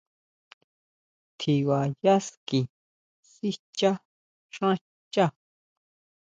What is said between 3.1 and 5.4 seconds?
sischa xán xchá.